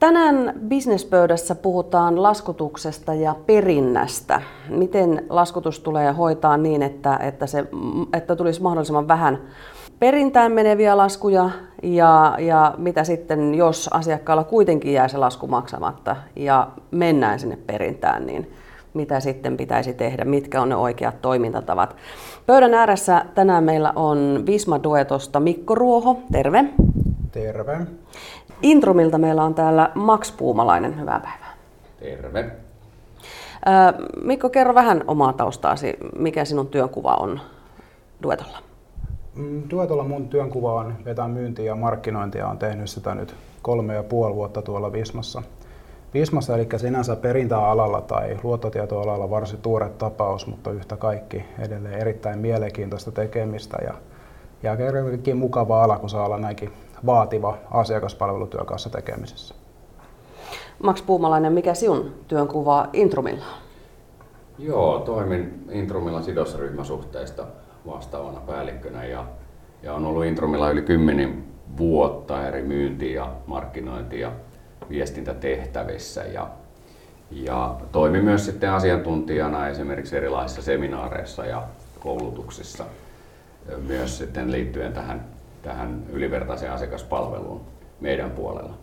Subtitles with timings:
[0.00, 4.42] Tänään bisnespöydässä puhutaan laskutuksesta ja perinnästä.
[4.68, 7.64] Miten laskutus tulee hoitaa niin, että, että, se,
[8.12, 9.38] että tulisi mahdollisimman vähän
[9.98, 11.50] perintään meneviä laskuja
[11.82, 18.26] ja, ja mitä sitten, jos asiakkaalla kuitenkin jää se lasku maksamatta ja mennään sinne perintään,
[18.26, 18.52] niin
[18.94, 21.96] mitä sitten pitäisi tehdä, mitkä on ne oikeat toimintatavat.
[22.46, 26.64] Pöydän ääressä tänään meillä on Visma Duetosta Mikko Ruoho, terve.
[27.32, 27.86] Terve.
[28.62, 31.54] Intrumilta meillä on täällä Max Puumalainen, hyvää päivää.
[32.00, 32.50] Terve.
[34.22, 37.40] Mikko, kerro vähän omaa taustaasi, mikä sinun työnkuva on
[38.22, 38.58] Duetolla?
[39.34, 42.48] Mm, Duetolla mun työnkuva on vetää myyntiä ja markkinointia.
[42.48, 45.42] on tehnyt sitä nyt kolme ja puoli vuotta tuolla Vismassa.
[46.14, 53.12] Vismassa, eli sinänsä perintäalalla tai luottotietoalalla varsin tuore tapaus, mutta yhtä kaikki edelleen erittäin mielenkiintoista
[53.12, 53.94] tekemistä ja,
[54.62, 56.72] ja mukava ala, kun saa olla näinkin
[57.06, 59.54] vaativa asiakaspalvelutyö kanssa tekemisessä.
[60.82, 63.44] Max Puumalainen, mikä sinun työnkuva Intrumilla?
[64.58, 67.46] Joo, toimin Intrumilla sidosryhmäsuhteista
[67.86, 69.24] vastaavana päällikkönä ja,
[69.82, 71.44] ja on ollut Intrumilla yli 10
[71.78, 74.32] vuotta eri myynti- ja markkinointi- ja
[74.88, 76.48] viestintätehtävissä ja,
[77.30, 81.62] ja toimin myös sitten asiantuntijana esimerkiksi erilaisissa seminaareissa ja
[82.00, 82.84] koulutuksissa
[83.86, 87.60] myös sitten liittyen tähän tähän ylivertaiseen asiakaspalveluun
[88.00, 88.74] meidän puolella.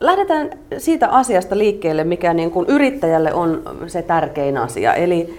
[0.00, 5.38] Lähdetään siitä asiasta liikkeelle, mikä niin kuin yrittäjälle on se tärkein asia, eli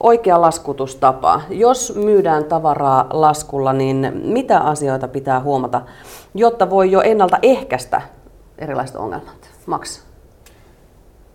[0.00, 1.40] oikea laskutustapa.
[1.50, 5.82] Jos myydään tavaraa laskulla, niin mitä asioita pitää huomata,
[6.34, 8.02] jotta voi jo ennalta ehkäistä
[8.58, 9.50] erilaiset ongelmat?
[9.66, 10.02] Max?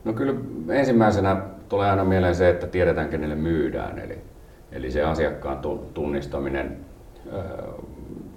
[0.04, 0.34] No kyllä
[0.70, 4.18] ensimmäisenä tulee aina mieleen se, että tiedetään kenelle myydään, eli,
[4.72, 5.60] eli se asiakkaan
[5.94, 6.78] tunnistaminen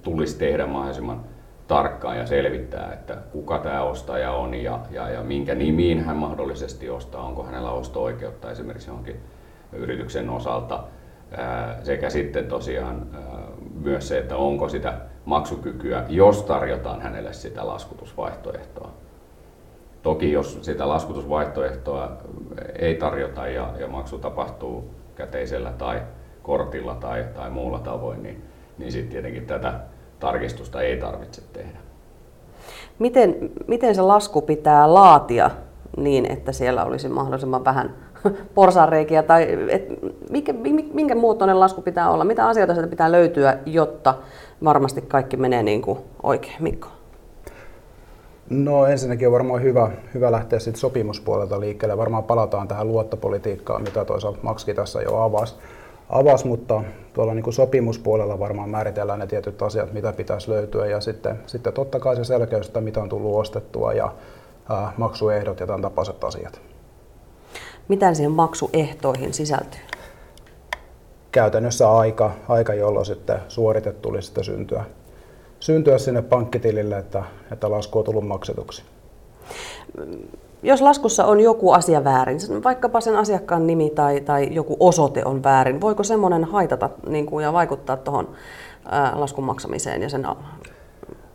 [0.03, 1.21] tulisi tehdä mahdollisimman
[1.69, 6.91] tarkkaan ja selvittää, että kuka tämä ostaja on ja, ja, ja minkä nimiin hän mahdollisesti
[6.91, 9.20] ostaa, onko hänellä osto-oikeutta esimerkiksi johonkin
[9.73, 10.85] yrityksen osalta,
[11.83, 13.07] sekä sitten tosiaan
[13.80, 18.91] myös se, että onko sitä maksukykyä, jos tarjotaan hänelle sitä laskutusvaihtoehtoa.
[20.03, 22.13] Toki jos sitä laskutusvaihtoehtoa
[22.79, 26.03] ei tarjota ja, ja maksu tapahtuu käteisellä tai
[26.42, 28.42] kortilla tai, tai muulla tavoin, niin
[28.79, 29.81] niin sitten tietenkin tätä
[30.21, 31.79] tarkistusta ei tarvitse tehdä.
[32.99, 35.51] Miten, miten se lasku pitää laatia
[35.97, 37.95] niin, että siellä olisi mahdollisimman vähän
[38.55, 39.89] porsareikiä tai et,
[40.31, 40.53] mikä,
[40.93, 42.25] minkä muotoinen lasku pitää olla?
[42.25, 44.15] Mitä asioita sieltä pitää löytyä, jotta
[44.65, 46.57] varmasti kaikki menee niin kuin oikein?
[46.61, 46.89] Mikko?
[48.51, 51.97] No ensinnäkin on varmaan hyvä, hyvä lähteä sit sopimuspuolelta liikkeelle.
[51.97, 55.55] Varmaan palataan tähän luottopolitiikkaan, mitä toisaalta Makskin tässä jo avasi
[56.12, 61.00] avasi, mutta tuolla niin kuin sopimuspuolella varmaan määritellään ne tietyt asiat, mitä pitäisi löytyä ja
[61.00, 64.12] sitten, sitten totta kai se selkeys, että mitä on tullut ostettua ja
[64.68, 66.61] ää, maksuehdot ja tämän tapaiset asiat.
[67.89, 69.80] Mitä siihen maksuehtoihin sisältyy?
[71.33, 74.84] Käytännössä aika, aika jolloin sitten suorite tulisi sitten syntyä,
[75.61, 78.83] syntyä sinne pankkitilille, että, että lasku on tullut maksetuksi
[80.62, 85.42] jos laskussa on joku asia väärin, vaikkapa sen asiakkaan nimi tai, tai joku osoite on
[85.42, 88.28] väärin, voiko semmoinen haitata niin kuin, ja vaikuttaa tuohon
[89.14, 90.27] laskun maksamiseen ja sen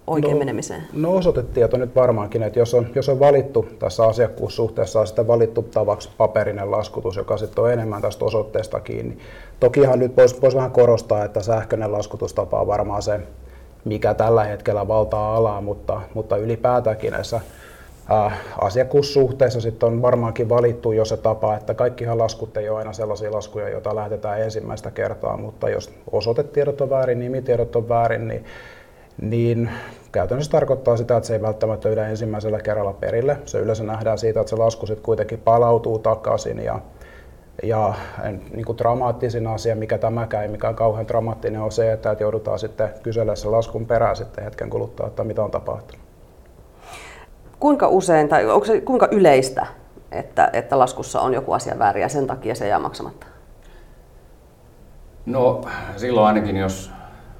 [0.07, 0.83] oikein no, menemiseen?
[0.93, 5.61] No osoitetieto nyt varmaankin, että jos on, jos on valittu tässä asiakkuussuhteessa on sitten valittu
[5.61, 9.17] tavaksi paperinen laskutus, joka sitten on enemmän tästä osoitteesta kiinni.
[9.59, 13.19] Tokihan nyt voisi vois vähän korostaa, että sähköinen laskutustapa on varmaan se,
[13.85, 17.41] mikä tällä hetkellä valtaa alaa, mutta, mutta ylipäätäänkin näissä
[18.61, 23.31] asiakkuussuhteessa sitten on varmaankin valittu jo se tapa, että kaikkihan laskut ei ole aina sellaisia
[23.31, 28.45] laskuja, joita lähetetään ensimmäistä kertaa, mutta jos osoitetiedot on väärin, nimitiedot on väärin, niin,
[29.21, 29.69] niin
[30.11, 33.37] käytännössä tarkoittaa sitä, että se ei välttämättä ydä ensimmäisellä kerralla perille.
[33.45, 36.79] Se yleensä nähdään siitä, että se lasku sitten kuitenkin palautuu takaisin ja
[37.63, 37.93] ja
[38.53, 42.89] niin kuin dramaattisin asia, mikä tämäkään ei mikään kauhean dramaattinen, on se, että joudutaan sitten
[43.03, 46.06] kyselemään sen laskun perään sitten hetken kuluttua, että mitä on tapahtunut
[47.59, 49.65] kuinka usein tai onko se kuinka yleistä,
[50.11, 53.27] että, että laskussa on joku asia väärin ja sen takia se jää maksamatta?
[55.25, 55.61] No
[55.95, 56.91] silloin ainakin, jos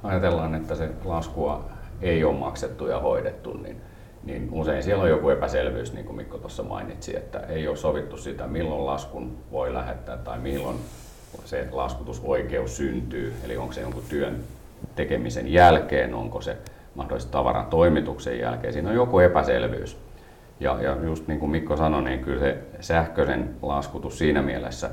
[0.02, 1.64] ajatellaan, että se laskua
[2.02, 3.80] ei ole maksettu ja hoidettu, niin,
[4.24, 8.16] niin usein siellä on joku epäselvyys, niin kuin Mikko tuossa mainitsi, että ei ole sovittu
[8.16, 10.76] sitä, milloin laskun voi lähettää tai milloin
[11.44, 14.38] se laskutusoikeus syntyy, eli onko se jonkun työn
[14.96, 16.56] tekemisen jälkeen, onko se
[16.94, 18.72] mahdollisesti tavaran toimituksen jälkeen.
[18.72, 20.07] Siinä on joku epäselvyys.
[20.60, 24.90] Ja, ja just niin kuin Mikko sanoi, niin kyllä se sähköisen laskutus siinä mielessä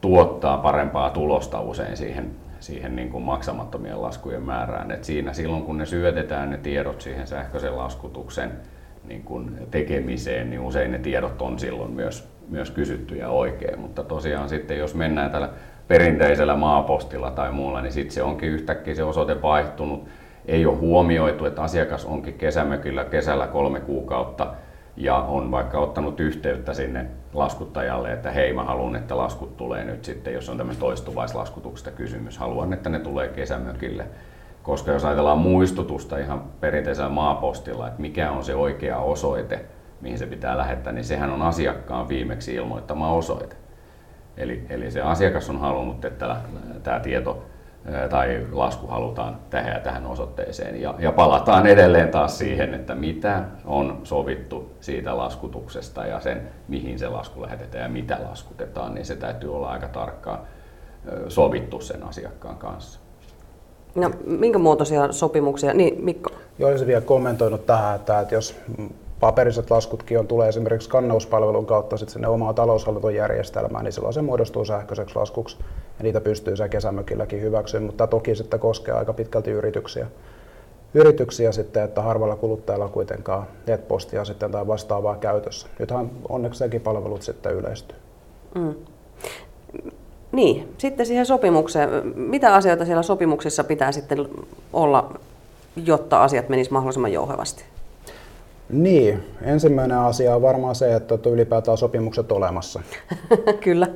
[0.00, 2.30] tuottaa parempaa tulosta usein siihen,
[2.60, 4.90] siihen niin kuin maksamattomien laskujen määrään.
[4.90, 8.52] Et siinä silloin kun ne syötetään ne tiedot siihen sähköisen laskutuksen
[9.04, 13.78] niin kuin tekemiseen, niin usein ne tiedot on silloin myös, myös kysyttyjä oikein.
[13.80, 15.48] Mutta tosiaan sitten jos mennään tällä
[15.88, 20.08] perinteisellä maapostilla tai muulla, niin sitten se onkin yhtäkkiä se osoite vaihtunut.
[20.46, 24.54] Ei ole huomioitu, että asiakas onkin kesämökillä kesällä kolme kuukautta
[24.96, 30.04] ja on vaikka ottanut yhteyttä sinne laskuttajalle, että hei mä haluan, että laskut tulee nyt
[30.04, 32.38] sitten, jos on tämmöistä toistuvaislaskutuksesta kysymys.
[32.38, 34.06] Haluan, että ne tulee kesämökille.
[34.62, 39.64] Koska jos ajatellaan muistutusta ihan perinteisellä maapostilla, että mikä on se oikea osoite,
[40.00, 43.56] mihin se pitää lähettää, niin sehän on asiakkaan viimeksi ilmoittama osoite.
[44.36, 46.36] Eli, eli se asiakas on halunnut, että
[46.82, 47.42] tämä tieto
[48.10, 50.80] tai lasku halutaan tähän ja tähän osoitteeseen.
[50.80, 56.98] Ja, ja palataan edelleen taas siihen, että mitä on sovittu siitä laskutuksesta ja sen, mihin
[56.98, 60.38] se lasku lähetetään ja mitä laskutetaan, niin se täytyy olla aika tarkkaan
[61.28, 63.00] sovittu sen asiakkaan kanssa.
[63.94, 65.74] No, minkä muotoisia sopimuksia?
[65.74, 66.30] Niin, Mikko.
[66.58, 68.60] Joo, olisin vielä kommentoinut tähän, että, että jos
[69.20, 74.64] paperiset laskutkin on, tulee esimerkiksi kannauspalvelun kautta sitten sinne omaa taloushallintojärjestelmään, niin silloin se muodostuu
[74.64, 75.56] sähköiseksi laskuksi
[75.98, 80.06] ja niitä pystyy siellä kesämökilläkin hyväksymään, mutta toki sitten koskee aika pitkälti yrityksiä.
[80.94, 85.68] Yrityksiä sitten, että harvalla kuluttajalla kuitenkaan netpostia sitten tai vastaavaa käytössä.
[85.78, 87.96] Nythän onneksi sekin palvelut sitten yleistyy.
[88.54, 88.74] Mm.
[90.32, 91.88] Niin, sitten siihen sopimukseen.
[92.16, 94.28] Mitä asioita siellä sopimuksissa pitää sitten
[94.72, 95.14] olla,
[95.76, 97.64] jotta asiat menisivät mahdollisimman jouhevasti?
[98.68, 102.80] Niin, ensimmäinen asia on varmaan se, että on ylipäätään sopimukset olemassa.
[103.64, 103.88] Kyllä.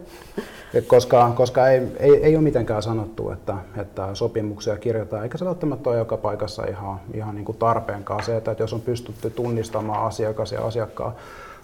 [0.87, 5.91] Koska, koska ei, ei, ei ole mitenkään sanottu, että, että sopimuksia kirjoitetaan, eikä se välttämättä
[5.91, 8.25] ole joka paikassa ihan, ihan niin kuin tarpeenkaan.
[8.25, 11.13] Se, että jos on pystytty tunnistamaan asiakas ja asiakkaan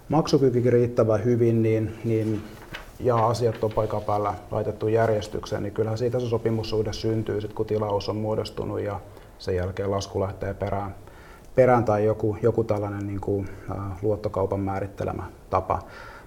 [0.08, 2.42] maksukykykin riittävän hyvin, niin, niin
[3.00, 7.66] ja asiat on paikan päällä laitettu järjestykseen, niin kyllähän siitä se sopimussuhde syntyy, sit kun
[7.66, 9.00] tilaus on muodostunut ja
[9.38, 10.94] sen jälkeen lasku lähtee perään,
[11.56, 13.48] perään tai joku, joku tällainen niin kuin,
[14.02, 15.78] luottokaupan määrittelemä tapa.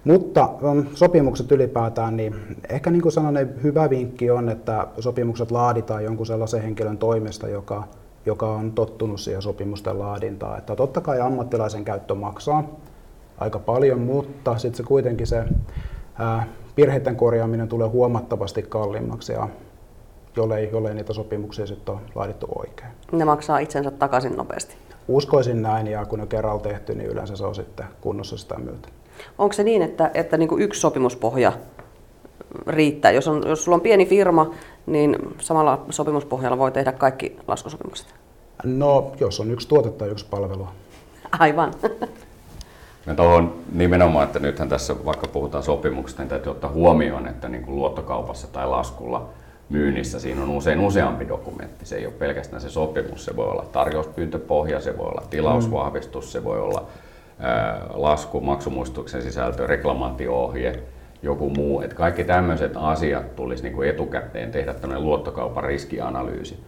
[0.04, 2.34] Mutta um, sopimukset ylipäätään, niin
[2.68, 7.84] ehkä niin kuin sanoin, hyvä vinkki on, että sopimukset laaditaan jonkun sellaisen henkilön toimesta, joka,
[8.26, 10.58] joka on tottunut siihen sopimusten laadintaan.
[10.58, 12.64] Että totta kai ammattilaisen käyttö maksaa
[13.38, 15.44] aika paljon, mutta sitten se kuitenkin se
[16.18, 19.48] ää, virheiden korjaaminen tulee huomattavasti kalliimmaksi, ja
[20.36, 22.90] jollei, jollei niitä sopimuksia sitten ole laadittu oikein.
[23.12, 24.89] Ne maksaa itsensä takaisin nopeasti.
[25.10, 28.88] Uskoisin näin, ja kun ne kerralla tehty, niin yleensä se on sitten kunnossa sitä myötä.
[29.38, 31.52] Onko se niin, että, että niin kuin yksi sopimuspohja
[32.66, 33.10] riittää?
[33.10, 34.54] Jos, on, jos sulla on pieni firma,
[34.86, 38.14] niin samalla sopimuspohjalla voi tehdä kaikki laskusopimukset?
[38.64, 40.68] No, jos on yksi tuote tai yksi palvelu.
[41.38, 41.74] Aivan.
[43.06, 47.62] Ja tuohon nimenomaan, että nythän tässä vaikka puhutaan sopimuksista, niin täytyy ottaa huomioon, että niin
[47.62, 49.28] kuin luottokaupassa tai laskulla
[49.70, 51.86] myynnissä siinä on usein useampi dokumentti.
[51.86, 56.44] Se ei ole pelkästään se sopimus, se voi olla tarjouspyyntöpohja, se voi olla tilausvahvistus, se
[56.44, 56.86] voi olla
[57.94, 60.82] lasku, maksumuistuksen sisältö, reklamantiohje,
[61.22, 61.80] joku muu.
[61.80, 66.60] Että kaikki tämmöiset asiat tulisi niin kuin etukäteen tehdä tämmöinen luottokaupan riskianalyysi.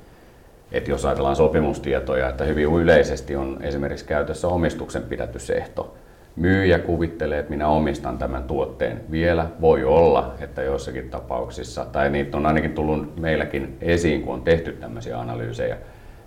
[0.72, 5.94] Et jos ajatellaan sopimustietoja, että hyvin yleisesti on esimerkiksi käytössä omistuksen pidätysehto,
[6.36, 9.00] myyjä kuvittelee, että minä omistan tämän tuotteen.
[9.10, 14.42] Vielä voi olla, että joissakin tapauksissa, tai niitä on ainakin tullut meilläkin esiin, kun on
[14.42, 15.76] tehty tämmöisiä analyysejä,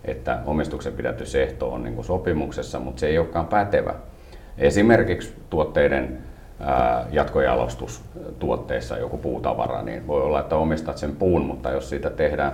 [0.06, 3.94] että omistuksen pidätysehto on niin kuin sopimuksessa, mutta se ei olekaan pätevä.
[4.58, 6.18] Esimerkiksi tuotteiden
[7.12, 8.02] jatkojalostus
[8.40, 12.54] tuotteissa joku puutavara, niin voi olla, että omistat sen puun, mutta jos siitä tehdään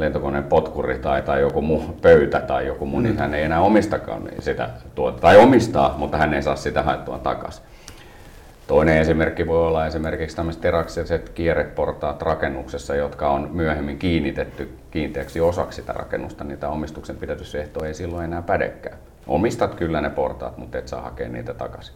[0.00, 3.18] lentokoneen potkuri tai, tai joku muu pöytä tai joku muu, niin mm.
[3.18, 7.18] hän ei enää omistakaan niin sitä tuota, tai omistaa, mutta hän ei saa sitä haettua
[7.18, 7.64] takaisin.
[8.66, 15.76] Toinen esimerkki voi olla esimerkiksi tämmöiset teraksiset kierreportaat rakennuksessa, jotka on myöhemmin kiinnitetty kiinteäksi osaksi
[15.76, 18.98] sitä rakennusta, niin tämä omistuksen pidätysehto ei silloin enää pädekään.
[19.26, 21.94] Omistat kyllä ne portaat, mutta et saa hakea niitä takaisin.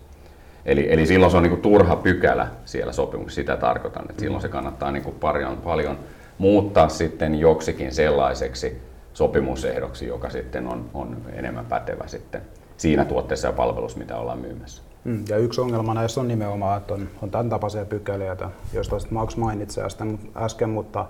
[0.67, 4.49] Eli, eli silloin se on niin turha pykälä siellä sopimuksessa, sitä tarkoitan, että silloin se
[4.49, 5.99] kannattaa niin kuin paljon, paljon
[6.43, 8.83] muuttaa sitten joksikin sellaiseksi
[9.13, 12.43] sopimusehdoksi, joka sitten on, on enemmän pätevä sitten
[12.77, 14.83] siinä tuotteessa ja palvelussa, mitä ollaan myymässä.
[15.05, 18.37] Mm, ja yksi ongelma näissä on nimenomaan, että on, on tämän tapaisia pykäliä,
[18.73, 19.81] joista Max mainitsi
[20.37, 21.07] äsken, mutta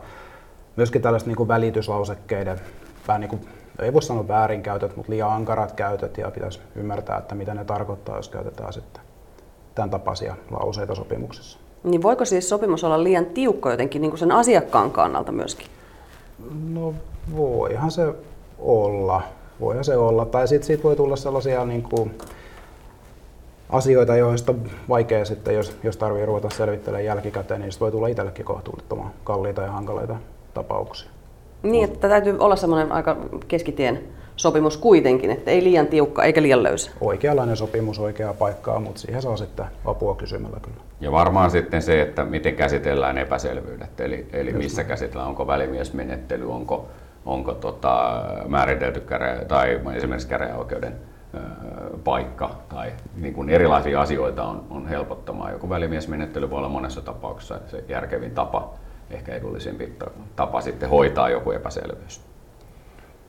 [0.77, 2.61] myöskin tällaiset niin välityslausekkeiden,
[3.09, 3.49] vähän niin kuin,
[3.79, 8.17] ei voi sanoa väärinkäytöt, mutta liian ankarat käytöt ja pitäisi ymmärtää, että mitä ne tarkoittaa,
[8.17, 9.03] jos käytetään sitten
[9.75, 11.59] tämän tapaisia lauseita sopimuksessa.
[11.85, 15.67] Niin voiko siis sopimus olla liian tiukka jotenkin niin kuin sen asiakkaan kannalta myöskin?
[16.69, 16.95] No
[17.37, 18.15] voihan se
[18.59, 19.23] olla.
[19.61, 20.25] Voihan se olla.
[20.25, 22.15] Tai sitten siitä voi tulla sellaisia niin kuin,
[23.73, 24.55] asioita, joista
[24.89, 29.73] vaikea sitten, jos, jos tarvii ruveta selvittelemään jälkikäteen, niin voi tulla itsellekin kohtuuttoman kalliita ja
[29.73, 30.17] hankaleita
[30.55, 31.11] tapauksia.
[31.63, 33.17] Niin, että täytyy olla semmoinen aika
[33.49, 34.03] keskitien
[34.37, 36.91] sopimus kuitenkin, että ei liian tiukka eikä liian löysä.
[37.01, 40.81] Oikeanlainen sopimus oikeaa paikkaa, mutta siihen saa sitten apua kysymällä kyllä.
[41.01, 46.89] Ja varmaan sitten se, että miten käsitellään epäselvyydet, eli, eli missä käsitellään, onko välimiesmenettely, onko,
[47.27, 50.95] onko tota, määritelty käre, tai esimerkiksi käräjäoikeuden
[52.05, 55.53] paikka tai niin kuin erilaisia asioita on, on helpottamaan.
[55.53, 58.75] Joku välimiesmenettely voi olla monessa tapauksessa se järkevin tapa,
[59.11, 59.93] ehkä edullisempi
[60.37, 62.32] tapa sitten hoitaa joku epäselvyys.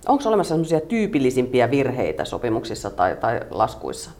[0.07, 4.11] Onko olemassa sellaisia tyypillisimpiä virheitä sopimuksissa tai, tai laskuissa?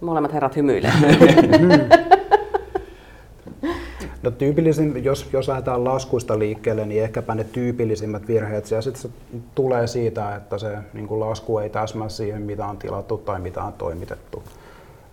[0.00, 0.94] Molemmat herrat hymyilevät.
[4.22, 9.10] No tyypillisin, jos, jos lähdetään laskuista liikkeelle, niin ehkäpä ne tyypillisimmät virheet, ja sitten
[9.54, 13.62] tulee siitä, että se niin kuin lasku ei täsmää siihen, mitä on tilattu tai mitä
[13.62, 14.42] on toimitettu.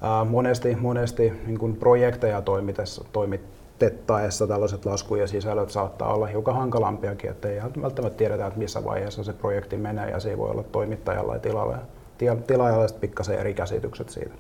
[0.02, 2.42] Ää, monesti monesti niin projekteja
[3.84, 9.24] toimitettaessa tällaiset laskujen sisällöt saattaa olla hiukan hankalampiakin, että ei välttämättä tiedetä, että missä vaiheessa
[9.24, 11.76] se projekti menee, ja se voi olla toimittajalla ja tilalle,
[12.48, 14.34] tilaajalle pikkasen eri käsitykset siitä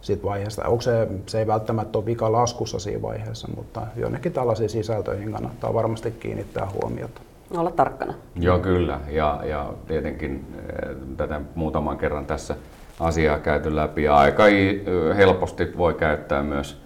[0.00, 0.68] siitä vaiheesta.
[0.68, 5.74] Onko se, se ei välttämättä ole vika laskussa siinä vaiheessa, mutta jonnekin tällaisiin sisältöihin kannattaa
[5.74, 7.20] varmasti kiinnittää huomiota.
[7.56, 8.14] Olla tarkkana.
[8.36, 9.00] Joo, kyllä.
[9.08, 12.56] Ja, ja tietenkin eh, tätä muutaman kerran tässä
[13.00, 14.02] asiaa käyty läpi.
[14.02, 14.42] Ja aika
[15.16, 16.82] helposti voi käyttää myös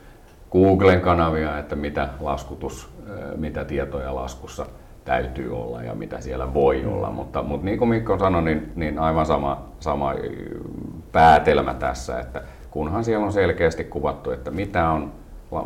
[0.55, 4.67] Googlen kanavia, että mitä laskutus, eh, mitä tietoja laskussa
[5.05, 6.93] täytyy olla ja mitä siellä voi mm.
[6.93, 7.11] olla.
[7.11, 10.15] Mutta, mutta niin kuin Mikko sanoi, niin, niin aivan sama, sama
[11.13, 15.13] päätelmä tässä, että kunhan siellä on selkeästi kuvattu, että mitä, on,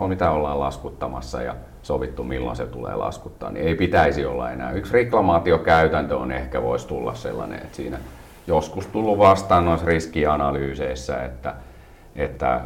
[0.09, 4.71] mitä ollaan laskuttamassa ja sovittu milloin se tulee laskuttaa, niin ei pitäisi olla enää.
[4.71, 7.99] Yksi reklamaatiokäytäntö on ehkä voisi tulla sellainen, että siinä
[8.47, 11.55] joskus tullut vastaan noissa riskianalyyseissä, että
[12.19, 12.61] että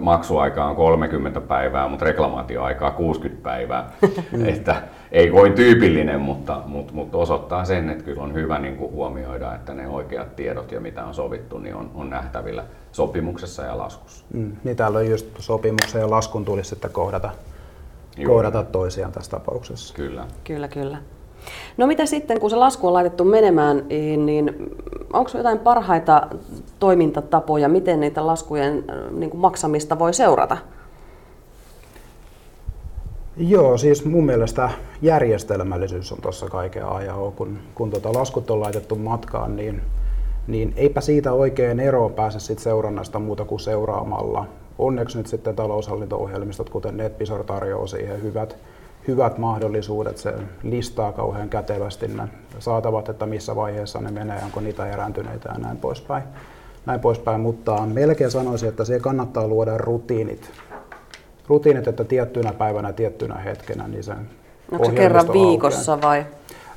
[0.00, 3.90] maksuaika on 30 päivää, mutta reklamaatioaikaa 60 päivää.
[4.54, 8.92] että ei kovin tyypillinen, mutta, mutta, mutta osoittaa sen, että kyllä on hyvä niin kuin
[8.92, 13.78] huomioida, että ne oikeat tiedot ja mitä on sovittu, niin on, on nähtävillä sopimuksessa ja
[13.78, 14.24] laskussa.
[14.34, 17.30] Mm, niin täällä on just sopimuksen ja laskun tulisi sitten kohdata,
[18.26, 19.94] kohdata toisiaan tässä tapauksessa.
[19.94, 20.26] Kyllä.
[20.44, 20.98] Kyllä, kyllä.
[21.76, 23.84] No mitä sitten, kun se lasku on laitettu menemään,
[24.24, 24.72] niin
[25.12, 26.22] onko jotain parhaita
[26.78, 30.56] toimintatapoja, miten niitä laskujen niin kuin maksamista voi seurata?
[33.36, 34.70] Joo, siis mun mielestä
[35.02, 37.32] järjestelmällisyys on tuossa kaiken ajan.
[37.32, 39.82] Kun, kun tota laskut on laitettu matkaan, niin,
[40.46, 44.44] niin eipä siitä oikein eroon pääse sit seurannasta muuta kuin seuraamalla.
[44.78, 48.56] Onneksi nyt sitten taloushallinto-ohjelmistot, kuten NetBisor, tarjoaa siihen hyvät,
[49.08, 50.18] hyvät mahdollisuudet.
[50.18, 55.58] Se listaa kauhean kätevästi ne saatavat, että missä vaiheessa ne menee, onko niitä erääntyneitä ja
[55.58, 56.22] näin poispäin.
[56.86, 57.40] Näin poispäin.
[57.40, 60.50] Mutta melkein sanoisin, että se kannattaa luoda rutiinit.
[61.48, 64.12] Rutiinit, että tiettynä päivänä, tiettynä hetkenä, niin se
[64.72, 66.10] Onko se kerran viikossa aukeaa.
[66.10, 66.26] vai?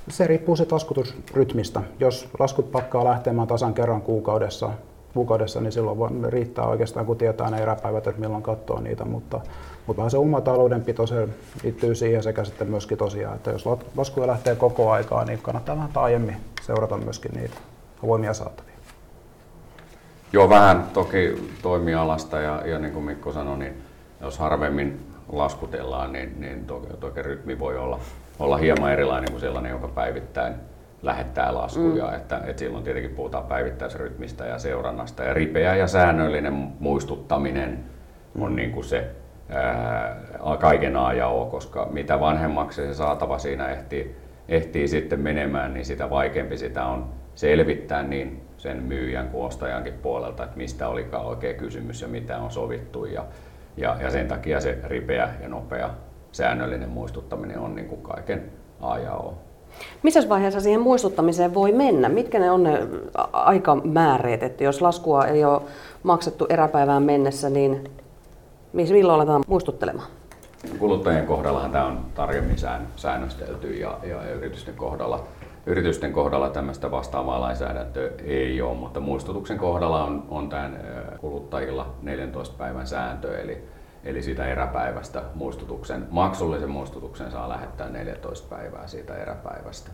[0.09, 1.81] Se riippuu se laskutusrytmistä.
[1.99, 4.69] Jos laskut pakkaa lähtemään tasan kerran kuukaudessa,
[5.13, 9.41] kuukaudessa, niin silloin voi, riittää oikeastaan, kun tietää ne eräpäivät, että milloin katsoo niitä, mutta,
[9.87, 11.27] mutta vähän se oma taloudenpito se
[11.63, 13.65] liittyy siihen sekä sitten myöskin tosiaan, että jos
[13.97, 17.55] laskuja lähtee koko aikaa, niin kannattaa vähän aiemmin seurata myöskin niitä
[18.03, 18.71] avoimia saatavia.
[20.33, 23.73] Joo, vähän toki toimialasta ja, ja niin kuin Mikko sanoi, niin
[24.21, 24.99] jos harvemmin
[25.31, 27.99] laskutellaan, niin, niin toki, toki rytmi voi olla,
[28.39, 30.53] olla hieman erilainen kuin sellainen, joka päivittäin
[31.01, 32.15] lähettää laskuja, mm.
[32.15, 35.23] että, että silloin tietenkin puhutaan päivittäisrytmistä ja seurannasta.
[35.23, 37.79] Ja ripeä ja säännöllinen muistuttaminen
[38.33, 38.41] mm.
[38.41, 39.09] on niin kuin se
[39.49, 40.17] ää,
[40.59, 44.15] kaiken A ja O, koska mitä vanhemmaksi se saatava siinä ehtii,
[44.49, 50.43] ehtii sitten menemään, niin sitä vaikeampi sitä on selvittää niin sen myyjän kuin ostajankin puolelta,
[50.43, 53.05] että mistä olikaan oikea kysymys ja mitä on sovittu.
[53.05, 53.25] Ja,
[53.77, 55.89] ja, ja sen takia se ripeä ja nopea
[56.31, 59.37] säännöllinen muistuttaminen on niin kuin kaiken A ja O.
[60.03, 62.09] Missä vaiheessa siihen muistuttamiseen voi mennä?
[62.09, 62.87] Mitkä ne on ne
[63.33, 65.61] aikamääreet, että jos laskua ei ole
[66.03, 67.83] maksettu eräpäivään mennessä, niin
[68.73, 70.07] milloin aletaan muistuttelemaan?
[70.79, 72.57] Kuluttajien kohdallahan tämä on tarkemmin
[72.95, 75.23] säännöstelty ja, ja yritysten kohdalla
[75.65, 80.79] Yritysten kohdalla tämmöistä vastaavaa lainsäädäntöä ei ole, mutta muistutuksen kohdalla on, on tämän
[81.17, 83.63] kuluttajilla 14 päivän sääntö, eli
[84.03, 89.91] Eli siitä eräpäivästä muistutuksen, maksullisen muistutuksen saa lähettää 14 päivää siitä eräpäivästä.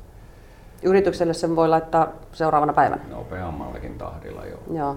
[0.83, 3.01] Yritykselle sen voi laittaa seuraavana päivänä?
[3.09, 4.59] Nopeammallakin tahdilla jo.
[4.73, 4.95] Joo.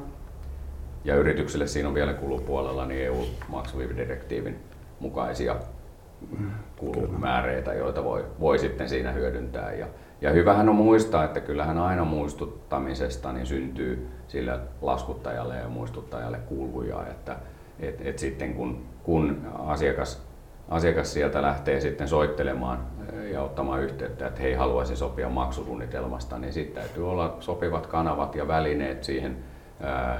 [1.04, 4.60] Ja yritykselle siinä on vielä kulupuolella niin EU-maksuviividirektiivin
[5.00, 5.56] mukaisia
[6.76, 9.72] kulumääreitä, joita voi, voi sitten siinä hyödyntää.
[9.72, 9.86] Ja,
[10.20, 17.06] ja hyvähän on muistaa, että kyllähän aina muistuttamisesta niin syntyy sille laskuttajalle ja muistuttajalle kuluja,
[17.06, 17.36] että
[17.82, 20.30] et, et sitten kun, kun asiakas
[20.70, 22.86] asiakas sieltä lähtee sitten soittelemaan
[23.32, 28.48] ja ottamaan yhteyttä, että hei haluaisin sopia maksusuunnitelmasta, niin sitten täytyy olla sopivat kanavat ja
[28.48, 29.36] välineet siihen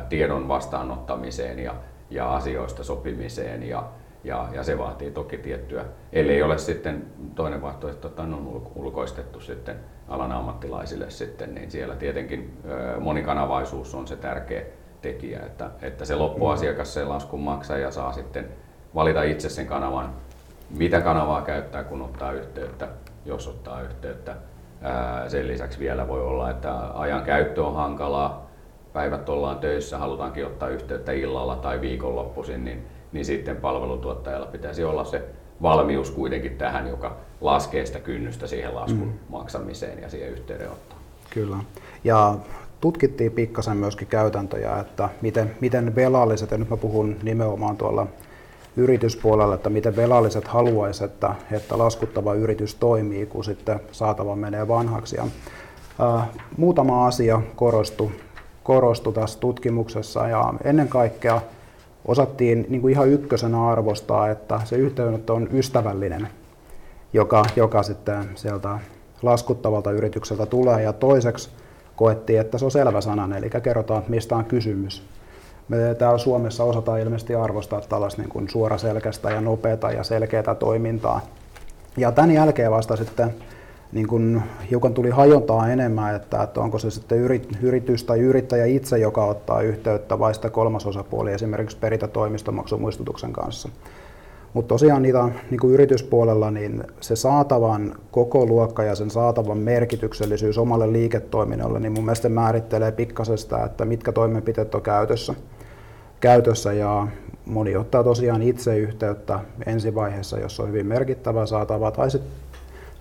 [0.09, 1.75] tiedon vastaanottamiseen ja,
[2.11, 3.69] ja asioista sopimiseen.
[3.69, 3.89] Ja,
[4.25, 9.77] ja, ja se vaatii toki tiettyä, ellei ole sitten toinen vaihtoehto, että on ulkoistettu sitten
[10.09, 12.59] alan ammattilaisille sitten, niin siellä tietenkin
[13.01, 14.63] monikanavaisuus on se tärkeä
[15.03, 18.49] tekijä, että, että se loppuasiakas, se laskun maksaja saa sitten
[18.95, 20.15] valita itse sen kanavan,
[20.71, 22.89] mitä kanavaa käyttää, kun ottaa yhteyttä,
[23.25, 24.37] jos ottaa yhteyttä.
[25.29, 28.51] Sen lisäksi vielä voi olla, että ajan käyttö on hankalaa,
[28.93, 35.05] päivät ollaan töissä, halutaankin ottaa yhteyttä illalla tai viikonloppuisin, niin, niin sitten palvelutuottajalla pitäisi olla
[35.05, 35.25] se
[35.63, 39.19] valmius kuitenkin tähän, joka laskee sitä kynnystä siihen laskun mm.
[39.29, 41.01] maksamiseen ja siihen yhteydenottoon.
[41.31, 41.57] Kyllä.
[42.05, 42.35] Ja
[42.81, 48.07] tutkittiin pikkasen myöskin käytäntöjä, että miten, miten velalliset, ja nyt mä puhun nimenomaan tuolla
[48.77, 55.17] yrityspuolella, että miten velalliset haluaisivat, että, että laskuttava yritys toimii, kun sitten saatava menee vanhaksi.
[55.17, 55.27] Ja,
[55.99, 58.11] ää, muutama asia korostui,
[58.63, 61.41] korostui tässä tutkimuksessa ja ennen kaikkea
[62.05, 66.29] osattiin niin kuin ihan ykkösenä arvostaa, että se yhteydenotto on ystävällinen,
[67.13, 68.79] joka, joka sitten sieltä
[69.23, 70.83] laskuttavalta yritykseltä tulee.
[70.83, 71.51] Ja toiseksi
[72.01, 75.03] koettiin, että se on selvä sana, eli kerrotaan, mistä on kysymys.
[75.69, 81.21] Me täällä Suomessa osataan ilmeisesti arvostaa tällaista niin kuin suoraselkäistä ja nopeata ja selkeää toimintaa.
[81.97, 83.35] Ja tämän jälkeen vasta sitten
[83.93, 87.19] niin kuin hiukan tuli hajontaa enemmän, että, että onko se sitten
[87.63, 93.69] yritys tai yrittäjä itse, joka ottaa yhteyttä vai sitä kolmas osapuoli esimerkiksi perintätoimistomaksumuistutuksen kanssa.
[94.55, 100.59] Mutta tosiaan niitä niin kuin yrityspuolella niin se saatavan koko luokka ja sen saatavan merkityksellisyys
[100.59, 105.35] omalle liiketoiminnalle, niin mun mielestä määrittelee pikkasesta, että mitkä toimenpiteet on käytössä.
[106.21, 107.07] käytössä ja
[107.47, 112.33] moni ottaa tosiaan itse yhteyttä ensivaiheessa, jos on hyvin merkittävä saatava, tai sitten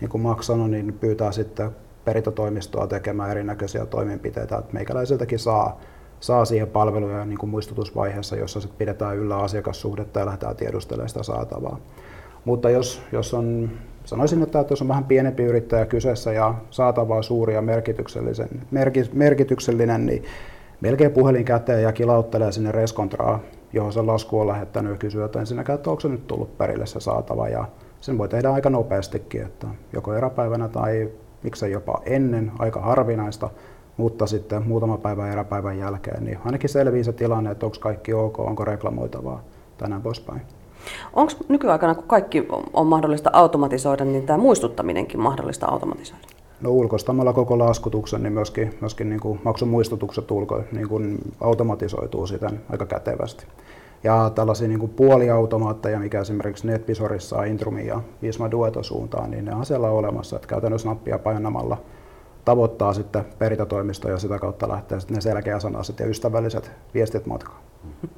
[0.01, 1.71] niin kuin Max sanoi, niin pyytää sitten
[2.05, 5.79] perintätoimistoa tekemään erinäköisiä toimenpiteitä, että meikäläiseltäkin saa
[6.19, 11.23] saa siihen palveluja niin kuin muistutusvaiheessa, jossa sit pidetään yllä asiakassuhdetta ja lähdetään tiedustelemaan sitä
[11.23, 11.79] saatavaa.
[12.45, 13.69] Mutta jos, jos on,
[14.03, 20.05] sanoisin, että jos on vähän pienempi yrittäjä kyseessä ja saatavaa suuri ja merkityksellisen, merki, merkityksellinen,
[20.05, 20.23] niin
[20.81, 23.39] melkein puhelin käteen ja kilauttelee sinne reskontraa,
[23.73, 26.85] johon se lasku on lähettänyt ja kysyy, että ensinnäkään, että onko se nyt tullut perille
[26.85, 27.49] se saatava.
[27.49, 27.65] Ja
[28.01, 31.09] sen voi tehdä aika nopeastikin, että joko eräpäivänä tai
[31.43, 33.49] miksei jopa ennen, aika harvinaista,
[33.99, 38.39] mutta sitten muutama päivä eräpäivän jälkeen, niin ainakin selvii se tilanne, että onko kaikki ok,
[38.39, 39.43] onko reklamoitavaa
[39.77, 40.41] tai näin poispäin.
[41.13, 46.23] Onko nykyaikana, kun kaikki on mahdollista automatisoida, niin tämä muistuttaminenkin mahdollista automatisoida?
[46.61, 52.27] No ulkoistamalla koko laskutuksen, niin myöskin, myöskin niin kuin maksun muistutukset ulko, niin kuin automatisoituu
[52.27, 53.45] siten aika kätevästi.
[54.03, 59.55] Ja tällaisia niin kuin puoliautomaatteja, mikä esimerkiksi NetBisorissa, Intrumin ja Visma Dueto suuntaan, niin ne
[59.55, 61.77] on siellä olemassa, että käytännössä nappia painamalla–
[62.45, 67.59] tavoittaa sitten perintätoimisto ja sitä kautta lähtee sitten ne selkeäsanaiset ja ystävälliset viestit matkaan.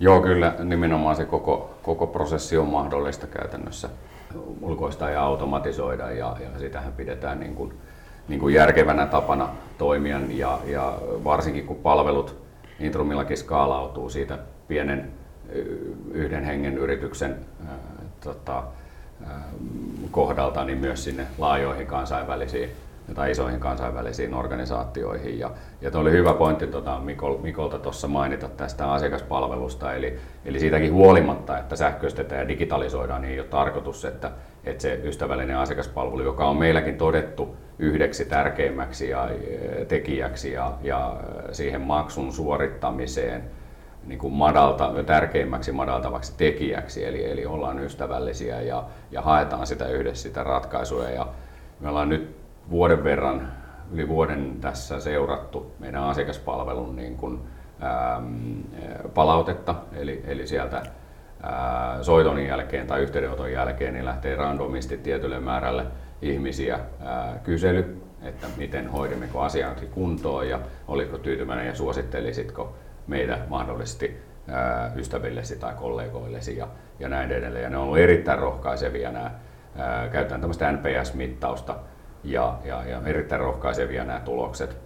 [0.00, 3.88] Joo, kyllä nimenomaan se koko, koko prosessi on mahdollista käytännössä
[4.60, 7.74] ulkoista ja automatisoida ja, ja sitähän pidetään niin kuin,
[8.28, 9.48] niin kuin järkevänä tapana
[9.78, 12.36] toimia ja, ja varsinkin kun palvelut
[12.80, 15.12] Intrumillakin skaalautuu siitä pienen
[16.12, 17.36] yhden hengen yrityksen
[17.68, 17.74] ää,
[18.24, 18.62] tota,
[19.26, 19.42] ää,
[20.10, 22.70] kohdalta niin myös sinne laajoihin kansainvälisiin
[23.14, 25.38] tai isoihin kansainvälisiin organisaatioihin.
[25.38, 30.60] Ja, ja tuo oli hyvä pointti tuota, Mikol, Mikolta tuossa mainita tästä asiakaspalvelusta, eli, eli
[30.60, 34.30] siitäkin huolimatta, että sähköistetään ja digitalisoidaan, niin ei ole tarkoitus, että,
[34.64, 39.28] että se ystävällinen asiakaspalvelu, joka on meilläkin todettu yhdeksi tärkeimmäksi ja,
[39.88, 41.16] tekijäksi ja, ja
[41.52, 43.44] siihen maksun suorittamiseen,
[44.06, 50.22] niin kuin madalta, tärkeimmäksi madaltavaksi tekijäksi, eli, eli ollaan ystävällisiä ja, ja haetaan sitä yhdessä
[50.22, 51.10] sitä ratkaisuja.
[51.10, 51.26] Ja
[51.80, 52.39] me ollaan nyt
[52.70, 53.52] vuoden verran,
[53.92, 57.40] yli vuoden tässä seurattu meidän asiakaspalvelun niin kuin,
[57.82, 58.60] ähm,
[59.14, 60.82] palautetta, eli, eli sieltä
[61.42, 65.86] ää, soiton jälkeen tai yhteydenoton jälkeen niin lähtee randomisti tietylle määrälle
[66.22, 74.22] ihmisiä ää, kysely, että miten hoidimmeko asiankin kuntoon ja oliko tyytyväinen ja suosittelisitko meitä mahdollisesti
[74.48, 77.62] ää, ystävillesi tai kollegoillesi ja, ja näin edelleen.
[77.62, 79.30] Ja ne on ollut erittäin rohkaisevia nämä,
[79.76, 81.74] ää, käytetään tämmöistä NPS-mittausta,
[82.24, 84.76] ja, ja, ja erittäin rohkaisevia nämä tulokset.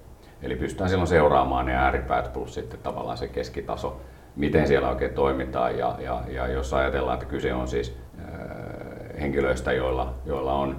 [0.42, 4.00] Eli pystytään silloin seuraamaan ne ääripäät plus sitten tavallaan se keskitaso,
[4.36, 5.78] miten siellä oikein toimitaan.
[5.78, 10.76] Ja, ja, ja jos ajatellaan, että kyse on siis äh, henkilöistä, joilla, joilla on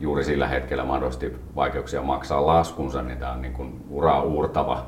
[0.00, 4.86] juuri sillä hetkellä mahdollisesti vaikeuksia maksaa laskunsa, niin tämä on niin kuin uraa uurtava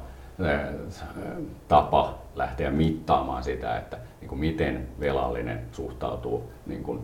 [1.69, 7.01] tapa lähteä mittaamaan sitä, että niin kuin miten velallinen suhtautuu niin kuin,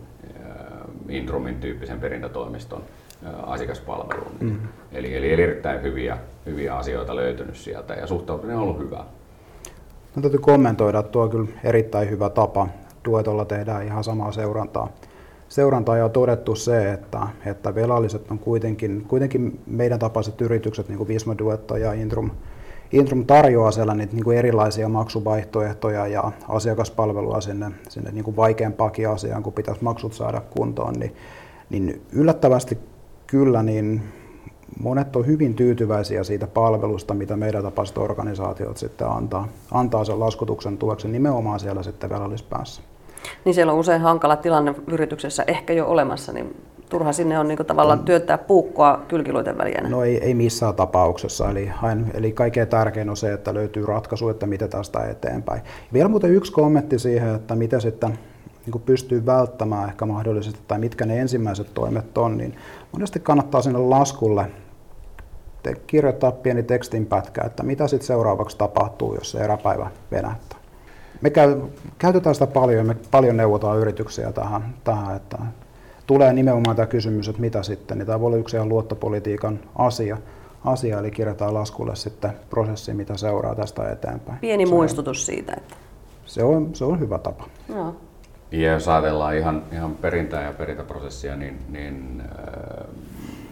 [1.09, 2.83] Indromin tyyppisen perintätoimiston
[3.43, 4.31] asiakaspalveluun.
[4.39, 4.57] Mm.
[4.91, 9.05] Eli, eli erittäin hyviä, hyviä asioita löytynyt sieltä ja suhtautuminen on ollut hyvä.
[10.15, 12.67] No, täytyy kommentoida, että tuo on kyllä erittäin hyvä tapa.
[13.05, 14.89] Duetolla tehdään ihan samaa seurantaa.
[15.49, 20.97] Seurantaa ja on todettu se, että, että velalliset on kuitenkin, kuitenkin meidän tapaiset yritykset, niin
[20.97, 22.31] kuin Visma Duetto ja Intrum,
[22.91, 29.09] Intrum tarjoaa siellä niitä niin kuin erilaisia maksuvaihtoehtoja ja asiakaspalvelua sinne, sinne niin kuin vaikeampaakin
[29.09, 31.15] asiaan, kun pitäisi maksut saada kuntoon, niin,
[31.69, 32.77] niin yllättävästi
[33.31, 34.01] kyllä niin
[34.79, 40.77] monet on hyvin tyytyväisiä siitä palvelusta, mitä meidän tapaiset organisaatiot sitten antaa, antaa sen laskutuksen
[40.77, 42.81] tueksi nimenomaan siellä sitten velallispäässä.
[43.45, 46.55] Niin siellä on usein hankala tilanne yrityksessä ehkä jo olemassa, niin
[46.89, 49.81] turha sinne on niin tavallaan työttää puukkoa kylkiluiden väliä.
[49.89, 51.49] No ei, ei missään tapauksessa.
[51.49, 51.71] Eli,
[52.13, 55.61] eli kaikkein tärkein on se, että löytyy ratkaisu, että miten tästä eteenpäin.
[55.93, 58.19] Vielä muuten yksi kommentti siihen, että miten sitten
[58.71, 62.55] niin pystyy välttämään ehkä mahdollisesti, tai mitkä ne ensimmäiset toimet on, niin
[62.91, 64.45] monesti kannattaa sinne laskulle
[65.63, 70.59] te kirjoittaa pieni tekstinpätkä, että mitä sitten seuraavaksi tapahtuu, jos se eräpäivä venähtää.
[71.21, 71.61] Me käy,
[71.97, 75.37] käytetään sitä paljon, me paljon neuvotaan yrityksiä tähän, tähän että
[76.07, 80.17] tulee nimenomaan tämä kysymys, että mitä sitten, niin tämä voi olla yksi ihan luottopolitiikan asia,
[80.65, 84.39] asia eli kirjataan laskulle sitten prosessi, mitä seuraa tästä eteenpäin.
[84.39, 85.75] Pieni se muistutus on, siitä, että...
[86.25, 87.43] Se on, se on hyvä tapa.
[87.69, 87.95] Joo.
[88.51, 92.85] Ja jos ajatellaan ihan, ihan perintää ja perintäprosessia, niin, niin, äh,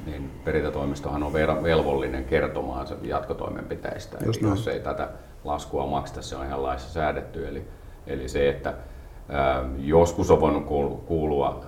[0.06, 1.34] niin perintätoimistohan on
[1.64, 4.18] velvollinen kertomaan jatkotoimenpiteistä.
[4.26, 5.10] Just eli jos ei tätä
[5.44, 7.48] laskua makseta, se on ihan laissa säädetty.
[7.48, 7.68] Eli,
[8.08, 8.74] eli se, että
[9.78, 10.66] Joskus on voinut
[11.06, 11.66] kuulua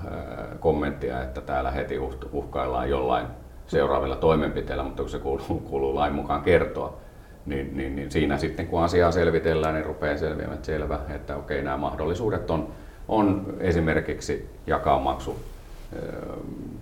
[0.59, 1.99] kommenttia, että täällä heti
[2.31, 3.27] uhkaillaan jollain
[3.67, 6.97] seuraavilla toimenpiteillä, mutta kun se kuuluu, kuuluu lain mukaan kertoa,
[7.45, 11.61] niin, niin, niin siinä sitten kun asiaa selvitellään, niin rupeaa selviämään, että selvä, että okei,
[11.61, 12.67] nämä mahdollisuudet on,
[13.09, 15.39] on esimerkiksi jakaa maksu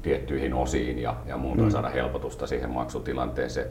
[0.01, 1.69] tiettyihin osiin ja, ja muuta mm.
[1.69, 3.67] saada helpotusta siihen maksutilanteeseen.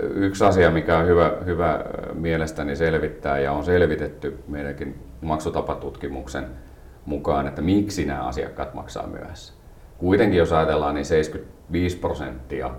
[0.00, 1.84] Yksi asia, mikä on hyvä, hyvä
[2.14, 6.46] mielestäni selvittää ja on selvitetty meidänkin maksutapatutkimuksen
[7.06, 9.52] mukaan, että miksi nämä asiakkaat maksaa myöhässä.
[9.98, 12.70] Kuitenkin jos ajatellaan, niin 75 prosenttia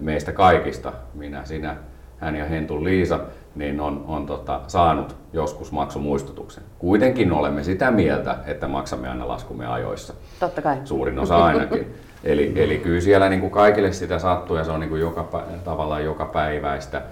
[0.00, 1.76] meistä kaikista, minä, sinä,
[2.18, 3.20] hän ja Hentu Liisa,
[3.54, 6.62] niin on, on tota, saanut joskus maksumuistutuksen.
[6.78, 10.14] Kuitenkin olemme sitä mieltä, että maksamme aina laskumme ajoissa.
[10.40, 10.76] Totta kai.
[10.84, 11.94] Suurin osa ainakin.
[12.24, 15.46] Eli, eli kyllä siellä niin kuin kaikille sitä sattuu ja se on niin kuin joka,
[15.64, 17.02] tavallaan joka päiväistä.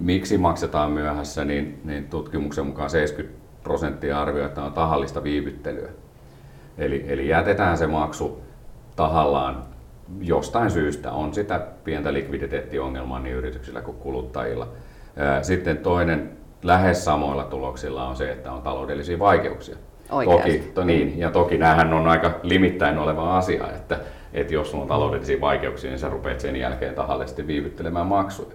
[0.00, 5.88] Miksi maksetaan myöhässä, niin, niin tutkimuksen mukaan 70 prosenttia arvioi, että on tahallista viivyttelyä.
[6.78, 8.42] Eli, eli jätetään se maksu
[8.96, 9.62] tahallaan
[10.20, 11.12] jostain syystä.
[11.12, 14.68] On sitä pientä likviditeettiongelmaa niin yrityksillä kuin kuluttajilla.
[15.42, 16.30] Sitten toinen
[16.62, 19.76] lähes samoilla tuloksilla on se, että on taloudellisia vaikeuksia.
[20.10, 20.58] Oikeasti.
[20.58, 23.98] Toki, to, niin, ja toki näähän on aika limittäin oleva asia, että,
[24.32, 28.50] että jos on taloudellisia vaikeuksia, niin sä rupeat sen jälkeen tahallisesti viivyttelemään maksuja.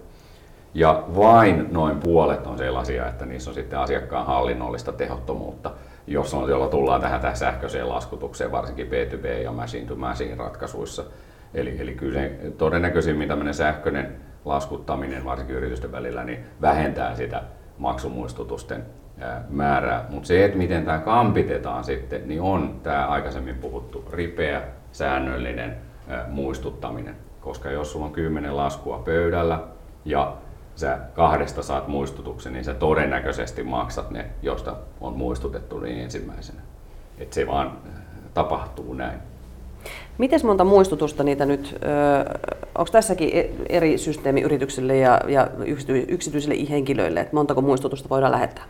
[0.74, 5.70] Ja vain noin puolet on sellaisia, että niissä on sitten asiakkaan hallinnollista tehottomuutta,
[6.06, 11.04] jos on, jolla tullaan tähän, tähän sähköiseen laskutukseen, varsinkin B2B ja machine to machine ratkaisuissa.
[11.54, 17.42] Eli, eli kyllä se todennäköisimmin tämmöinen sähköinen laskuttaminen, varsinkin yritysten välillä, niin vähentää sitä
[17.78, 18.84] maksumuistutusten
[19.48, 20.04] määrää.
[20.08, 25.76] Mutta se, että miten tämä kampitetaan sitten, niin on tämä aikaisemmin puhuttu ripeä, säännöllinen
[26.28, 27.16] muistuttaminen.
[27.40, 29.60] Koska jos sulla on kymmenen laskua pöydällä
[30.04, 30.36] ja
[30.74, 36.60] sä kahdesta saat muistutuksen, niin sä todennäköisesti maksat ne, josta on muistutettu niin ensimmäisenä.
[37.18, 37.78] Että se vaan
[38.34, 39.18] tapahtuu näin.
[40.18, 41.78] Miten monta muistutusta niitä nyt,
[42.78, 45.50] onko tässäkin e-, eri systeemi yrityksille ja, ja
[46.08, 48.64] yksityisille henkilöille, että montako muistutusta voidaan lähettää?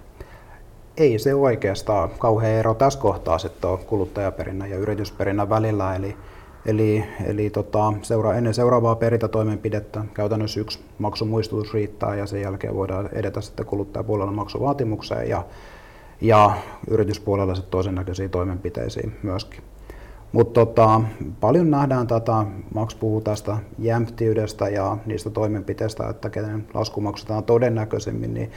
[0.97, 5.97] Ei se oikeastaan kauhean ero tässä kohtaa sitten on kuluttajaperinnän ja yritysperinnän välillä.
[5.97, 6.17] Eli,
[6.67, 13.09] eli, eli tota, seura, ennen seuraavaa perintätoimenpidettä käytännössä yksi maksumuistutus riittää ja sen jälkeen voidaan
[13.13, 15.45] edetä sitten kuluttajapuolella maksuvaatimukseen ja,
[16.21, 16.51] ja
[16.91, 19.61] yrityspuolella sitten toisen näköisiin toimenpiteisiin myöskin.
[20.33, 21.01] Mutta tota,
[21.41, 28.35] paljon nähdään tätä, Max puhuu tästä jämptiydestä ja niistä toimenpiteistä, että kenen lasku maksetaan todennäköisemmin,
[28.35, 28.51] niin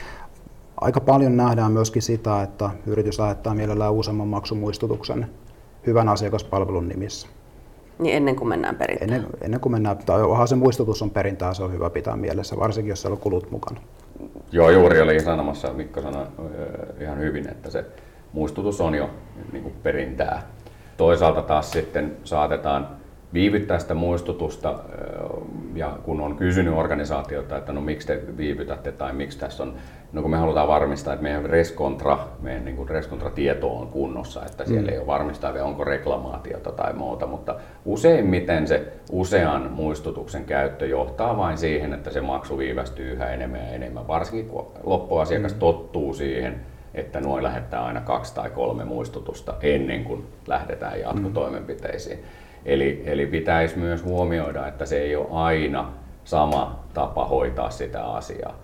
[0.81, 5.29] aika paljon nähdään myöskin sitä, että yritys lähettää mielellään useamman maksumuistutuksen
[5.87, 7.27] hyvän asiakaspalvelun nimissä.
[7.99, 9.13] Niin ennen kuin mennään perintään?
[9.13, 12.57] Ennen, ennen kuin mennään, tai onhan se muistutus on perintää, se on hyvä pitää mielessä,
[12.57, 13.81] varsinkin jos siellä on kulut mukana.
[14.51, 16.25] Joo, juuri oli sanomassa, Mikko sanoi
[16.99, 17.85] ihan hyvin, että se
[18.33, 19.09] muistutus on jo
[19.51, 20.43] niin kuin perintää
[20.99, 22.87] Toisaalta taas sitten saatetaan
[23.33, 24.79] viivyttää sitä muistutusta
[25.75, 29.73] ja kun on kysynyt organisaatiota, että no miksi te viivytätte tai miksi tässä on,
[30.13, 34.65] no kun me halutaan varmistaa, että meidän reskontra, meidän niin kuin reskontra-tieto on kunnossa, että
[34.65, 34.93] siellä mm.
[34.93, 41.57] ei ole varmistaa, onko reklamaatiota tai muuta, mutta useimmiten se usean muistutuksen käyttö johtaa vain
[41.57, 45.59] siihen, että se maksu viivästyy yhä enemmän ja enemmän, varsinkin kun loppuasiakas mm.
[45.59, 46.61] tottuu siihen,
[46.93, 52.17] että noin lähettää aina kaksi tai kolme muistutusta ennen kuin lähdetään jatkotoimenpiteisiin.
[52.17, 52.25] Mm.
[52.65, 55.91] Eli, eli pitäisi myös huomioida, että se ei ole aina
[56.23, 58.55] sama tapa hoitaa sitä asiaa.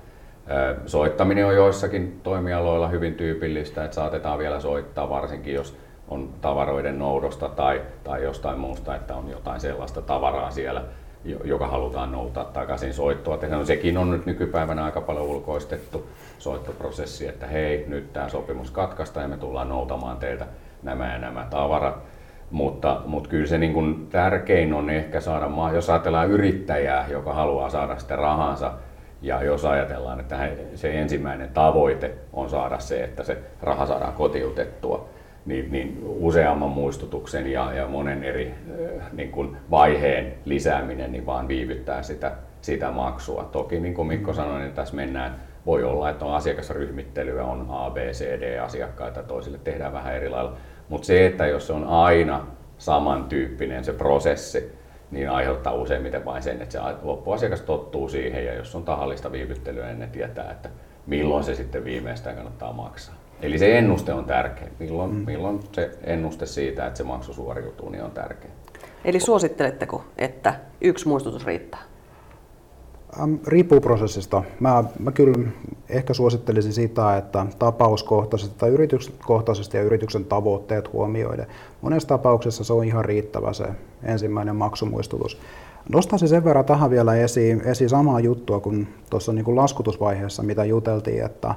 [0.85, 7.49] Soittaminen on joissakin toimialoilla hyvin tyypillistä, että saatetaan vielä soittaa, varsinkin jos on tavaroiden noudosta
[7.49, 10.83] tai, tai jostain muusta, että on jotain sellaista tavaraa siellä,
[11.43, 13.39] joka halutaan noutaa takaisin soittoa.
[13.49, 16.09] No, sekin on nyt nykypäivänä aika paljon ulkoistettu
[16.39, 20.45] soittoprosessi, että hei, nyt tämä sopimus katkaista ja me tullaan noutamaan teiltä
[20.83, 21.95] nämä ja nämä tavarat.
[22.51, 27.69] Mutta, mutta kyllä se niin kuin tärkein on ehkä saada, jos ajatellaan yrittäjää, joka haluaa
[27.69, 28.71] saada sitä rahansa,
[29.21, 35.09] ja jos ajatellaan, että se ensimmäinen tavoite on saada se, että se raha saadaan kotiutettua,
[35.45, 38.53] niin, niin useamman muistutuksen ja, ja monen eri
[39.13, 42.31] niin kuin vaiheen lisääminen niin vaan viivyttää sitä,
[42.61, 43.49] sitä maksua.
[43.51, 47.89] Toki niin kuin Mikko sanoi, niin tässä mennään, voi olla, että on asiakasryhmittelyä, on A,
[47.89, 50.53] B, C, D asiakkaita, toisille tehdään vähän eri lailla.
[50.89, 52.45] Mutta se, että jos se on aina
[52.77, 54.71] samantyyppinen se prosessi,
[55.11, 59.85] niin aiheuttaa useimmiten vain sen, että se loppuasiakas tottuu siihen ja jos on tahallista viivyttelyä,
[59.85, 60.69] niin ne tietää, että
[61.07, 63.15] milloin se sitten viimeistään kannattaa maksaa.
[63.45, 64.67] Eli se ennuste on tärkeä.
[64.79, 65.25] Milloin, mm.
[65.25, 68.49] milloin se ennuste siitä, että se maksu suoriutuu, niin on tärkeä.
[69.05, 71.79] Eli suositteletteko, että yksi muistutus riittää?
[73.19, 74.43] Ähm, riippuu prosessista.
[74.59, 75.37] Mä, mä kyllä
[75.89, 81.47] ehkä suosittelisin sitä, että tapauskohtaisesti tai yrityskohtaisesti ja yrityksen tavoitteet huomioiden.
[81.81, 83.65] Monessa tapauksessa se on ihan riittävä se
[84.03, 85.37] ensimmäinen maksumuistutus.
[85.89, 90.65] Nostaisin sen verran tähän vielä esiin, esiin samaa juttua kuin tuossa niin kuin laskutusvaiheessa, mitä
[90.65, 91.55] juteltiin, että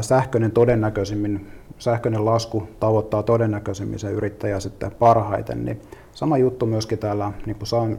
[0.00, 1.46] sähköinen todennäköisimmin,
[1.78, 5.80] sähköinen lasku tavoittaa todennäköisimmin se yrittäjä sitten parhaiten, niin
[6.12, 7.98] sama juttu myöskin täällä niin kuin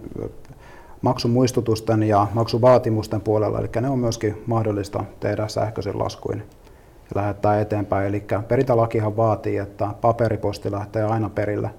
[1.02, 6.44] maksumuistutusten ja maksuvaatimusten puolella, eli ne on myöskin mahdollista tehdä sähköisen laskuin
[7.10, 8.08] ja lähettää eteenpäin.
[8.08, 11.70] Eli perintälakihan vaatii, että paperiposti lähtee aina perille,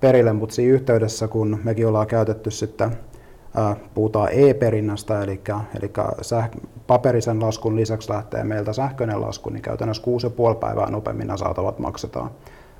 [0.00, 2.96] perille mutta siinä yhteydessä, kun mekin ollaan käytetty sitten
[3.94, 5.40] puhutaan e-perinnästä, eli,
[5.80, 10.02] eli säh- paperisen laskun lisäksi lähtee meiltä sähköinen lasku, niin käytännössä
[10.52, 12.30] 6,5 päivää nopeammin nämä saatavat maksetaan,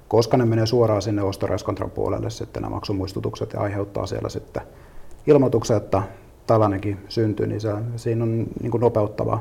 [0.09, 4.63] koska ne menee suoraan sinne ostoreskontran puolelle sitten nämä maksumuistutukset ja aiheuttaa siellä sitten
[5.27, 6.03] ilmoituksen, että
[6.47, 9.39] tällainenkin syntyy, niin se, siinä on niin kuin nopeuttava,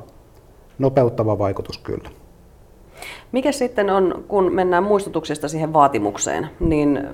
[0.79, 2.09] nopeuttava vaikutus kyllä.
[3.31, 7.07] Mikä sitten on, kun mennään muistutuksesta siihen vaatimukseen, niin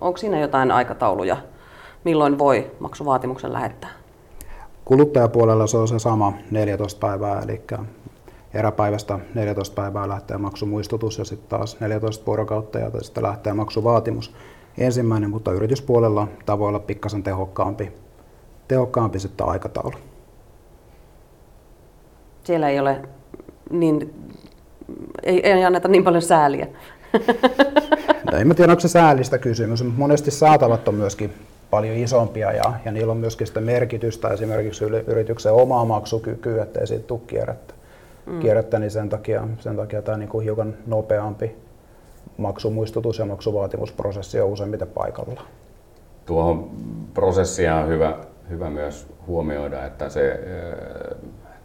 [0.00, 1.36] onko siinä jotain aikatauluja,
[2.04, 3.90] milloin voi maksuvaatimuksen lähettää?
[4.84, 7.62] Kuluttajapuolella se on se sama 14 päivää, eli
[8.54, 14.34] eräpäivästä 14 päivää lähtee maksumuistutus ja sitten taas 14 vuorokautta ja sitten lähtee maksuvaatimus
[14.78, 17.92] ensimmäinen, mutta yrityspuolella tämä voi olla pikkasen tehokkaampi,
[18.68, 19.94] tehokkaampi sitten aikataulu.
[22.44, 23.00] Siellä ei ole
[23.70, 24.14] niin,
[25.22, 26.66] ei, ei anneta niin paljon sääliä.
[28.32, 31.34] No, en mä tiedä, onko se säälistä kysymys, mutta monesti saatavat on myöskin
[31.70, 37.06] paljon isompia ja, ja niillä on myöskin sitä merkitystä esimerkiksi yrityksen omaa maksukykyä, ettei siitä
[37.06, 37.74] tule kierrettä,
[38.26, 38.40] mm.
[38.40, 41.56] kierrettä niin sen takia, sen takia tämä niin kuin hiukan nopeampi
[42.36, 45.42] maksumuistutus ja maksuvaatimusprosessi on useimmiten paikalla.
[46.26, 46.70] Tuohon
[47.14, 48.14] prosessia on hyvä,
[48.50, 50.40] hyvä myös huomioida, että se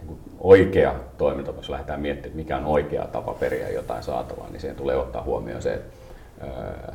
[0.01, 4.75] niin oikea toiminta, jos lähdetään miettimään, mikä on oikea tapa periä jotain saatavaa, niin siihen
[4.75, 5.81] tulee ottaa huomioon se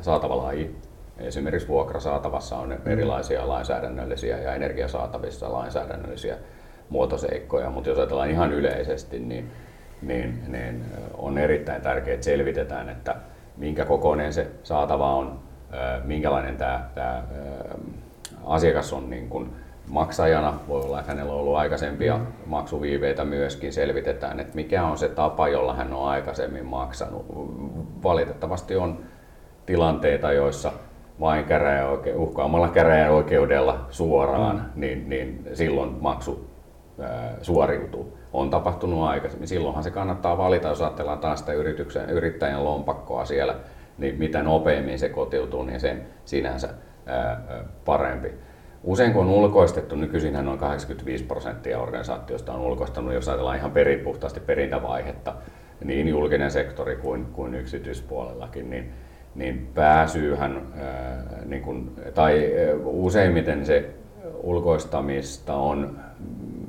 [0.01, 0.75] saatava laji,
[1.19, 6.37] Esimerkiksi vuokrasaatavassa on erilaisia lainsäädännöllisiä ja energiasaatavissa lainsäädännöllisiä
[6.89, 9.51] muotoseikkoja, mutta jos ajatellaan ihan yleisesti, niin,
[10.01, 10.85] niin, niin
[11.17, 13.15] on erittäin tärkeää, että selvitetään, että
[13.57, 15.39] minkä kokoinen se saatava on,
[16.03, 17.23] minkälainen tämä, tämä
[18.45, 19.53] asiakas on niin kuin
[19.89, 20.59] maksajana.
[20.67, 22.25] Voi olla, että hänellä on ollut aikaisempia mm.
[22.45, 23.73] maksuviiveitä myöskin.
[23.73, 27.25] Selvitetään, että mikä on se tapa, jolla hän on aikaisemmin maksanut.
[28.03, 28.99] Valitettavasti on
[29.65, 30.71] tilanteita, joissa
[31.19, 34.81] vain käräjäoike- uhkaamalla käräjäoikeudella suoraan, mm.
[34.81, 36.49] niin, niin silloin maksu
[37.01, 38.17] ää, suoriutuu.
[38.33, 39.47] On tapahtunut aikaisemmin.
[39.47, 43.55] Silloinhan se kannattaa valita, jos ajatellaan taas sitä yrityksen, yrittäjän lompakkoa siellä,
[43.97, 46.69] niin mitä nopeammin se kotiutuu, niin sen sinänsä
[47.05, 47.41] ää,
[47.85, 48.31] parempi.
[48.83, 54.39] Usein kun on ulkoistettu, nykyisinhän noin 85 prosenttia organisaatiosta on ulkoistanut, jos ajatellaan ihan peripuhtaasti
[54.39, 55.35] perintävaihetta,
[55.83, 58.93] niin julkinen sektori kuin, kuin yksityispuolellakin, niin
[59.37, 60.61] niin pääsyyhän,
[61.45, 62.51] niin kun, tai
[62.83, 63.89] useimmiten se
[64.43, 65.99] ulkoistamista on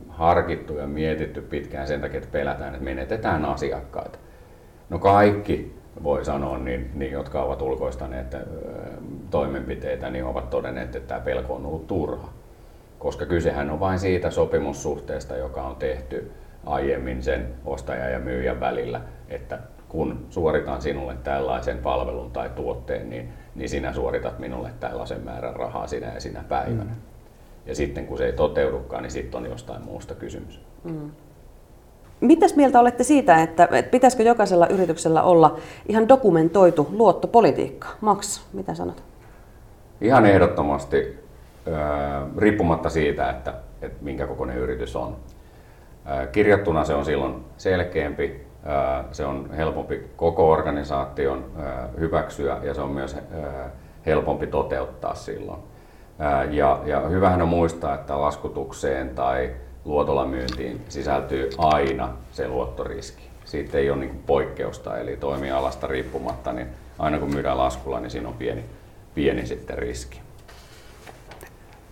[0.08, 4.18] harkittu ja mietitty pitkään sen takia, että pelätään, että menetetään asiakkaita.
[4.90, 8.36] No kaikki voi sanoa, niin, niin jotka ovat ulkoistaneet
[9.30, 12.28] toimenpiteitä, niin ovat todenneet, että tämä pelko on ollut turha.
[12.98, 16.30] Koska kysehän on vain siitä sopimussuhteesta, joka on tehty
[16.66, 23.28] aiemmin sen ostajan ja myyjän välillä, että kun suoritan sinulle tällaisen palvelun tai tuotteen, niin,
[23.54, 26.84] niin sinä suoritat minulle tällaisen määrän rahaa sinä ja sinä päivänä.
[26.84, 27.00] Mm.
[27.66, 30.60] Ja sitten kun se ei toteudukaan, niin sitten on jostain muusta kysymys.
[30.84, 31.10] Mm.
[32.20, 37.88] Mitäs mieltä olette siitä, että, että pitäisikö jokaisella yrityksellä olla ihan dokumentoitu luottopolitiikka?
[38.00, 39.02] Max, mitä sanot?
[40.00, 41.18] Ihan ehdottomasti,
[42.38, 45.16] riippumatta siitä, että, että minkä kokoinen yritys on.
[46.32, 48.47] Kirjattuna se on silloin selkeämpi,
[49.12, 51.44] se on helpompi koko organisaation
[52.00, 53.16] hyväksyä ja se on myös
[54.06, 55.60] helpompi toteuttaa silloin.
[56.50, 59.50] Ja, ja hyvähän on muistaa, että laskutukseen tai
[59.84, 63.28] luotolla myyntiin sisältyy aina se luottoriski.
[63.44, 66.68] Siitä ei ole niin poikkeusta, eli toimialasta riippumatta, niin
[66.98, 68.64] aina kun myydään laskulla, niin siinä on pieni,
[69.14, 70.20] pieni sitten riski.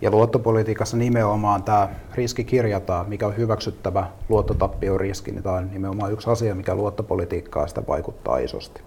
[0.01, 6.29] Ja luottopolitiikassa nimenomaan tämä riski kirjataan, mikä on hyväksyttävä luottotappioriski, niin tämä on nimenomaan yksi
[6.29, 8.81] asia, mikä luottopolitiikkaa sitä vaikuttaa isosti.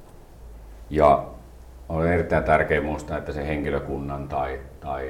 [0.91, 1.25] Ja
[1.89, 5.09] on erittäin tärkeää muistaa, että se henkilökunnan tai, tai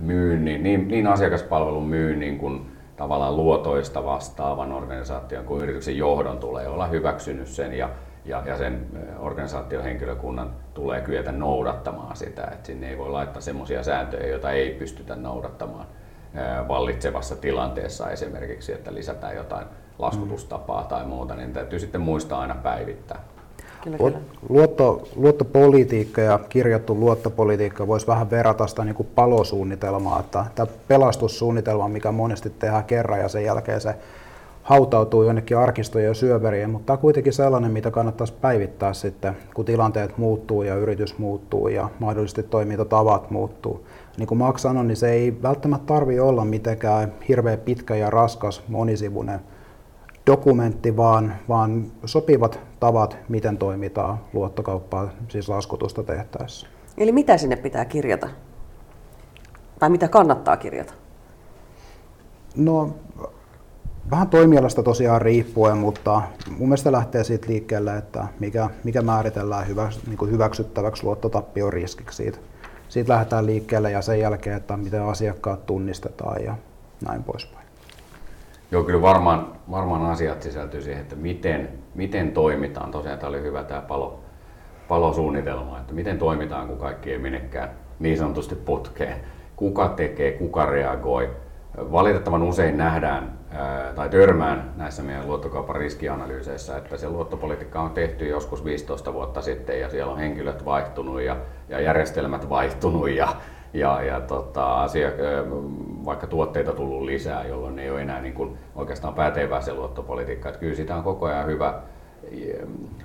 [0.00, 6.86] myynnin, niin, niin asiakaspalvelun myynnin kuin tavallaan luotoista vastaavan organisaation kuin yrityksen johdon tulee olla
[6.86, 7.90] hyväksynyt sen ja,
[8.24, 8.86] ja, ja sen
[9.18, 12.44] organisaation henkilökunnan tulee kyetä noudattamaan sitä.
[12.44, 15.86] että sinne ei voi laittaa sellaisia sääntöjä, joita ei pystytä noudattamaan
[16.68, 19.66] vallitsevassa tilanteessa esimerkiksi, että lisätään jotain
[19.98, 23.20] laskutustapaa tai muuta, niin täytyy sitten muistaa aina päivittää.
[23.84, 24.18] Kyllä, kyllä.
[24.48, 31.88] Luotto, luottopolitiikka ja kirjattu luottopolitiikka voisi vähän verrata sitä niin kuin palosuunnitelmaa, että tämä pelastussuunnitelma,
[31.88, 33.94] mikä monesti tehdään kerran ja sen jälkeen se
[34.70, 39.64] hautautuu jonnekin arkistojen ja syöveriin, mutta tämä on kuitenkin sellainen, mitä kannattaisi päivittää sitten, kun
[39.64, 43.86] tilanteet muuttuu ja yritys muuttuu ja mahdollisesti toimintatavat muuttuu.
[44.16, 48.62] Niin kuin Max sanoi, niin se ei välttämättä tarvitse olla mitenkään hirveän pitkä ja raskas
[48.68, 49.40] monisivuinen
[50.26, 56.66] dokumentti, vaan, vaan sopivat tavat, miten toimitaan luottokauppaa, siis laskutusta tehtäessä.
[56.98, 58.28] Eli mitä sinne pitää kirjata?
[59.78, 60.94] Tai mitä kannattaa kirjata?
[62.56, 62.90] No,
[64.10, 66.22] vähän toimialasta tosiaan riippuen, mutta
[66.58, 72.16] mun mielestä lähtee siitä liikkeelle, että mikä, mikä määritellään hyvä, niin kuin hyväksyttäväksi luottotappion riskiksi.
[72.16, 72.38] Siitä,
[72.88, 76.54] siitä lähdetään liikkeelle ja sen jälkeen, että miten asiakkaat tunnistetaan ja
[77.06, 77.66] näin poispäin.
[78.70, 82.90] Joo, kyllä varmaan, varmaan asiat sisältyy siihen, että miten, miten toimitaan.
[82.90, 84.20] Tosiaan tämä oli hyvä tämä palo,
[84.88, 89.20] palosuunnitelma, että miten toimitaan, kun kaikki ei menekään niin sanotusti putkeen.
[89.56, 91.30] Kuka tekee, kuka reagoi.
[91.76, 93.39] Valitettavan usein nähdään
[93.94, 99.80] tai törmään näissä meidän luottokaupan riskianalyyseissä, että se luottopolitiikka on tehty joskus 15 vuotta sitten
[99.80, 101.36] ja siellä on henkilöt vaihtunut ja,
[101.68, 103.28] ja järjestelmät vaihtunut ja,
[103.74, 105.08] ja, ja tota, asia,
[106.04, 110.48] vaikka tuotteita tullut lisää, jolloin ei ole enää niin kuin oikeastaan pätevää se luottopolitiikka.
[110.48, 111.74] Että kyllä sitä on koko ajan hyvä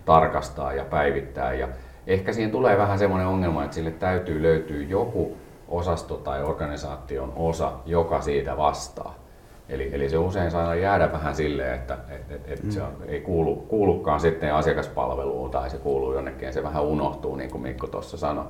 [0.05, 1.53] tarkastaa ja päivittää.
[1.53, 1.67] Ja
[2.07, 7.71] ehkä siihen tulee vähän semmoinen ongelma, että sille täytyy löytyä joku osasto tai organisaation osa,
[7.85, 9.24] joka siitä vastaa.
[9.69, 12.71] Eli, eli se usein saa jäädä vähän silleen, että et, et, et mm.
[12.71, 17.35] se on, ei kuulu, kuulukaan sitten asiakaspalveluun tai se kuuluu jonnekin ja se vähän unohtuu,
[17.35, 18.45] niin kuin Mikko tuossa sanoi.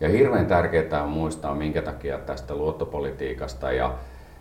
[0.00, 3.94] Ja hirveän tärkeää on muistaa, minkä takia tästä luottopolitiikasta ja,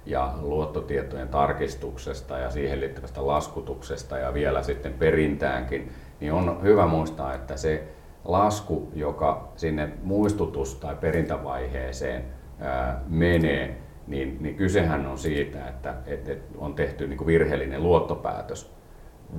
[0.05, 7.33] ja luottotietojen tarkistuksesta ja siihen liittyvästä laskutuksesta ja vielä sitten perintäänkin, niin on hyvä muistaa,
[7.33, 7.83] että se
[8.25, 12.23] lasku, joka sinne muistutus- tai perintävaiheeseen
[12.59, 13.77] ää, menee,
[14.07, 18.71] niin, niin kysehän on siitä, että, että on tehty niin kuin virheellinen luottopäätös.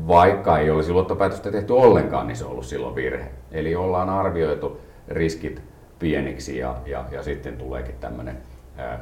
[0.07, 3.31] Vaikka ei olisi luottopäätöstä tehty ollenkaan, niin se on ollut silloin virhe.
[3.53, 5.63] Eli ollaan arvioitu riskit
[5.99, 8.37] pieniksi ja, ja, ja sitten tuleekin tämmöinen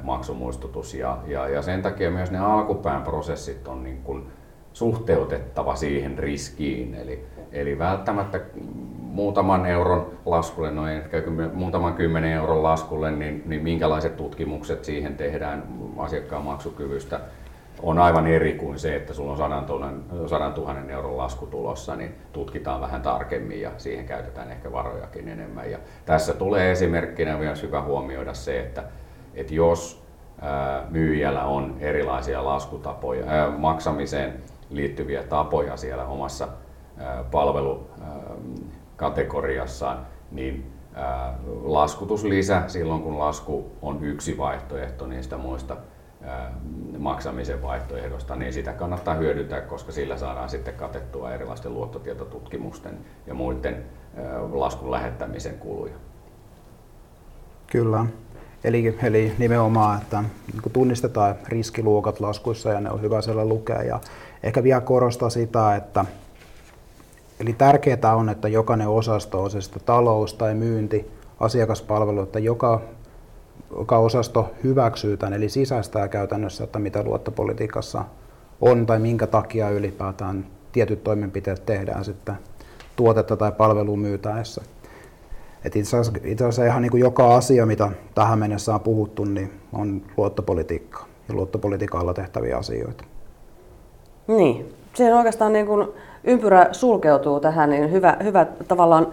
[0.02, 0.94] maksumuistutus.
[0.94, 4.26] Ja, ja, ja sen takia myös ne alkupään prosessit on niin kuin
[4.72, 6.94] suhteutettava siihen riskiin.
[6.94, 7.24] Eli,
[7.56, 8.40] eli välttämättä
[9.00, 15.62] muutaman euron laskulle, no ehkä muutaman kymmenen euron laskulle, niin, niin minkälaiset tutkimukset siihen tehdään
[15.98, 17.20] asiakkaan maksukyvystä
[17.82, 19.38] on aivan eri kuin se, että sulla on
[20.28, 25.70] 100 000, euron lasku tulossa, niin tutkitaan vähän tarkemmin ja siihen käytetään ehkä varojakin enemmän.
[25.70, 28.84] Ja tässä tulee esimerkkinä myös hyvä huomioida se, että,
[29.34, 30.06] että jos
[30.90, 34.34] myyjällä on erilaisia laskutapoja, maksamiseen
[34.70, 36.48] liittyviä tapoja siellä omassa
[37.30, 40.72] palvelukategoriassaan, niin
[41.62, 45.76] laskutuslisä silloin, kun lasku on yksi vaihtoehto niistä muista
[46.98, 53.84] maksamisen vaihtoehdosta, niin sitä kannattaa hyödyntää, koska sillä saadaan sitten katettua erilaisten luottotietotutkimusten ja muiden
[54.52, 55.94] laskun lähettämisen kuluja.
[57.66, 58.06] Kyllä.
[58.64, 63.82] Eli, eli nimenomaan, että niin tunnistetaan riskiluokat laskuissa ja ne on hyvä siellä lukea.
[63.82, 64.00] Ja
[64.42, 66.04] ehkä vielä korostaa sitä, että
[67.40, 71.10] eli tärkeää on, että jokainen osasto, on se sitten talous tai myynti,
[71.40, 72.80] asiakaspalvelu, että joka,
[73.78, 78.04] joka osasto hyväksyy tämän, eli sisäistää käytännössä, että mitä luottopolitiikassa
[78.60, 82.34] on tai minkä takia ylipäätään tietyt toimenpiteet tehdään sitten
[82.96, 84.62] tuotetta tai palvelua myytäessä.
[85.64, 89.24] Et itse, asiassa, itse asiassa ihan niin kuin joka asia, mitä tähän mennessä on puhuttu,
[89.24, 93.04] niin on luottopolitiikkaa ja luottopolitiikalla tehtäviä asioita.
[94.26, 95.88] Niin, se on oikeastaan niin kuin
[96.26, 99.06] ympyrä sulkeutuu tähän, niin hyvä, hyvä tavallaan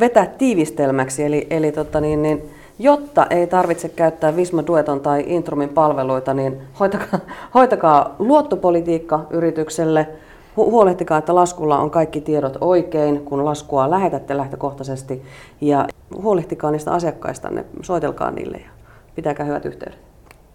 [0.00, 1.24] vetää tiivistelmäksi.
[1.24, 2.42] Eli, eli tota niin, niin,
[2.78, 7.20] jotta ei tarvitse käyttää Visma Dueton tai Intrumin palveluita, niin hoitakaa,
[7.54, 10.08] hoitakaa luottopolitiikka yritykselle,
[10.56, 15.22] huolehtikaa, että laskulla on kaikki tiedot oikein, kun laskua lähetätte lähtökohtaisesti,
[15.60, 15.86] ja
[16.22, 18.70] huolehtikaa niistä asiakkaistanne, soitelkaa niille ja
[19.14, 19.98] pitäkää hyvät yhteydet.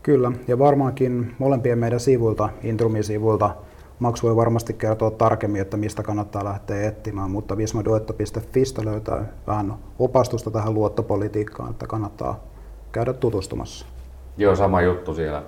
[0.04, 3.50] Kyllä, ja varmaankin molempien meidän sivuilta, Intrumin sivuilta,
[4.00, 10.52] Max voi varmasti kertoa tarkemmin, että mistä kannattaa lähteä etsimään, mutta vismaduetto.fistä löytää vähän opastusta
[10.52, 12.44] tähän luottopolitiikkaan, että kannattaa
[12.92, 13.86] käydä tutustumassa.
[14.38, 15.44] Joo, sama juttu siellä.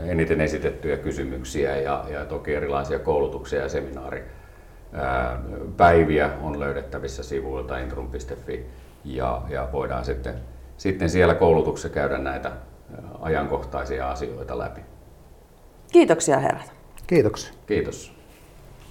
[0.00, 8.66] Eniten esitettyjä kysymyksiä ja, ja toki erilaisia koulutuksia ja seminaaripäiviä on löydettävissä sivuilta intrum.fi
[9.04, 10.34] ja, ja voidaan sitten,
[10.76, 12.52] sitten siellä koulutuksessa käydä näitä
[13.20, 14.80] ajankohtaisia asioita läpi.
[15.92, 16.75] Kiitoksia herrat.
[17.06, 17.52] Kiitoksia.
[17.66, 18.15] Kiitos.